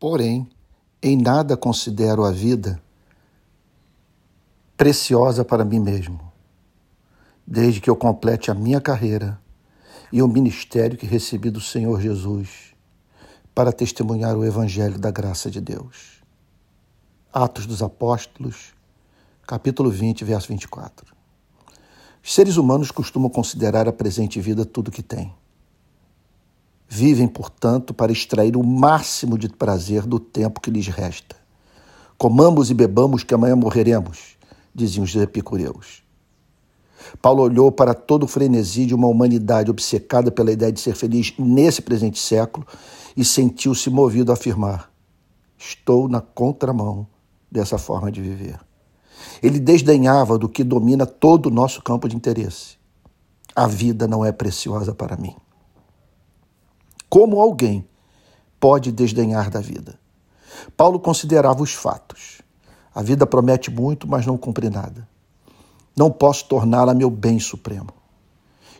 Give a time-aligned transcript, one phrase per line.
[0.00, 0.48] Porém,
[1.02, 2.82] em nada considero a vida
[4.74, 6.32] preciosa para mim mesmo,
[7.46, 9.38] desde que eu complete a minha carreira
[10.10, 12.74] e o ministério que recebi do Senhor Jesus
[13.54, 16.22] para testemunhar o Evangelho da graça de Deus.
[17.30, 18.72] Atos dos Apóstolos,
[19.46, 21.14] capítulo 20, verso 24.
[22.24, 25.30] Os seres humanos costumam considerar a presente vida tudo que têm.
[27.00, 31.34] Vivem, portanto, para extrair o máximo de prazer do tempo que lhes resta.
[32.18, 34.36] Comamos e bebamos, que amanhã morreremos,
[34.74, 36.02] diziam os epicureus.
[37.22, 41.32] Paulo olhou para todo o frenesi de uma humanidade obcecada pela ideia de ser feliz
[41.38, 42.66] nesse presente século
[43.16, 44.92] e sentiu-se movido a afirmar:
[45.56, 47.06] Estou na contramão
[47.50, 48.60] dessa forma de viver.
[49.42, 52.76] Ele desdenhava do que domina todo o nosso campo de interesse.
[53.56, 55.34] A vida não é preciosa para mim.
[57.10, 57.84] Como alguém
[58.60, 59.98] pode desdenhar da vida?
[60.76, 62.40] Paulo considerava os fatos.
[62.94, 65.08] A vida promete muito, mas não cumpre nada.
[65.96, 67.88] Não posso torná-la meu bem supremo.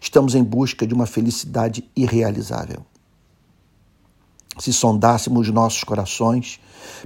[0.01, 2.87] Estamos em busca de uma felicidade irrealizável.
[4.61, 6.61] Se sondássemos nossos corações,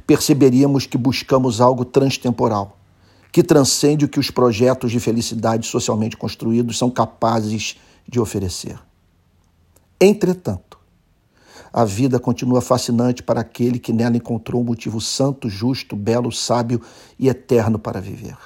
[0.06, 2.78] perceberíamos que buscamos algo transtemporal,
[3.32, 8.78] que transcende o que os projetos de felicidade socialmente construídos são capazes de oferecer.
[9.98, 10.73] Entretanto,
[11.76, 16.80] a vida continua fascinante para aquele que nela encontrou um motivo santo, justo, belo, sábio
[17.18, 18.36] e eterno para viver.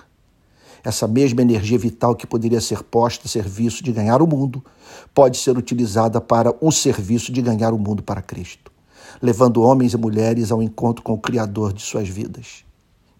[0.82, 4.64] Essa mesma energia vital que poderia ser posta a serviço de ganhar o mundo,
[5.12, 8.72] pode ser utilizada para o serviço de ganhar o mundo para Cristo,
[9.20, 12.64] levando homens e mulheres ao encontro com o Criador de suas vidas,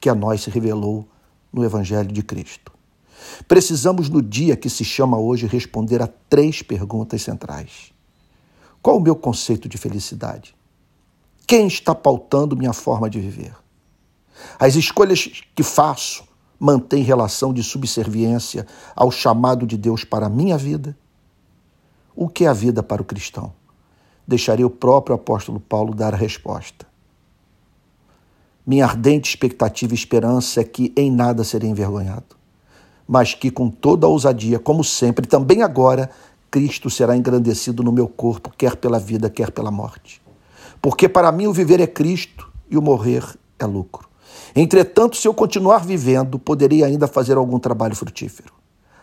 [0.00, 1.06] que a nós se revelou
[1.52, 2.72] no Evangelho de Cristo.
[3.46, 7.97] Precisamos, no dia que se chama hoje, responder a três perguntas centrais.
[8.82, 10.54] Qual o meu conceito de felicidade?
[11.46, 13.54] Quem está pautando minha forma de viver?
[14.58, 16.24] As escolhas que faço
[16.58, 20.96] mantêm relação de subserviência ao chamado de Deus para a minha vida?
[22.14, 23.52] O que é a vida para o cristão?
[24.26, 26.86] Deixarei o próprio apóstolo Paulo dar a resposta.
[28.66, 32.36] Minha ardente expectativa e esperança é que em nada serei envergonhado,
[33.06, 36.10] mas que com toda a ousadia, como sempre, também agora,
[36.50, 40.22] Cristo será engrandecido no meu corpo, quer pela vida, quer pela morte.
[40.80, 43.24] Porque para mim o viver é Cristo e o morrer
[43.58, 44.08] é lucro.
[44.54, 48.52] Entretanto, se eu continuar vivendo, poderia ainda fazer algum trabalho frutífero.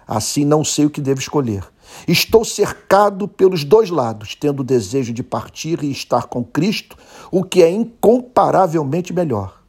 [0.08, 1.64] Assim não sei o que devo escolher.
[2.08, 6.98] Estou cercado pelos dois lados, tendo o desejo de partir e estar com Cristo,
[7.32, 9.62] o que é incomparavelmente melhor.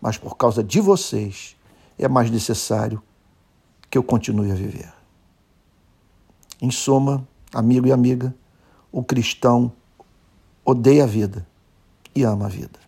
[0.00, 1.56] Mas por causa de vocês,
[1.98, 3.02] é mais necessário
[3.90, 4.92] que eu continue a viver.
[6.64, 8.34] Em suma, amigo e amiga,
[8.90, 9.70] o cristão
[10.64, 11.46] odeia a vida
[12.14, 12.78] e ama a vida.